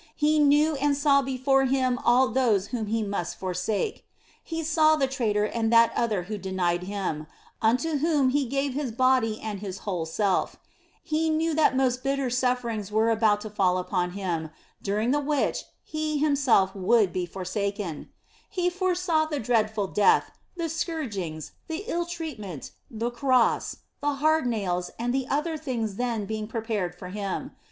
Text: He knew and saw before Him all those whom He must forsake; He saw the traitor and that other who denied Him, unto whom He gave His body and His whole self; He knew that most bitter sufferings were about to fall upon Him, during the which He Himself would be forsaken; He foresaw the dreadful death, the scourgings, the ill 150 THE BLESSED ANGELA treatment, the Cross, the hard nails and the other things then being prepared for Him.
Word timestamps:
He 0.15 0.39
knew 0.39 0.73
and 0.77 0.97
saw 0.97 1.21
before 1.21 1.65
Him 1.65 1.99
all 2.03 2.29
those 2.29 2.69
whom 2.69 2.87
He 2.87 3.03
must 3.03 3.37
forsake; 3.39 4.03
He 4.43 4.63
saw 4.63 4.95
the 4.95 5.05
traitor 5.05 5.43
and 5.45 5.71
that 5.71 5.91
other 5.95 6.23
who 6.23 6.39
denied 6.39 6.81
Him, 6.85 7.27
unto 7.61 7.97
whom 7.99 8.29
He 8.29 8.47
gave 8.47 8.73
His 8.73 8.91
body 8.91 9.39
and 9.39 9.59
His 9.59 9.81
whole 9.85 10.07
self; 10.07 10.55
He 11.03 11.29
knew 11.29 11.53
that 11.53 11.77
most 11.77 12.01
bitter 12.01 12.31
sufferings 12.31 12.91
were 12.91 13.11
about 13.11 13.41
to 13.41 13.49
fall 13.51 13.77
upon 13.77 14.13
Him, 14.13 14.49
during 14.81 15.11
the 15.11 15.19
which 15.19 15.65
He 15.83 16.17
Himself 16.17 16.73
would 16.75 17.13
be 17.13 17.27
forsaken; 17.27 18.09
He 18.49 18.71
foresaw 18.71 19.25
the 19.27 19.39
dreadful 19.39 19.85
death, 19.85 20.31
the 20.57 20.67
scourgings, 20.67 21.51
the 21.67 21.83
ill 21.85 22.07
150 22.07 22.07
THE 22.07 22.07
BLESSED 22.07 22.09
ANGELA 22.09 22.15
treatment, 22.49 22.71
the 22.89 23.11
Cross, 23.11 23.75
the 23.99 24.13
hard 24.15 24.47
nails 24.47 24.89
and 24.97 25.13
the 25.13 25.27
other 25.27 25.57
things 25.57 25.97
then 25.97 26.25
being 26.25 26.47
prepared 26.47 26.95
for 26.97 27.09
Him. 27.09 27.51